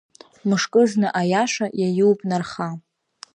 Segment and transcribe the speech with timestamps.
[0.49, 2.69] Мышкызны аиаша, иаиуп нарха…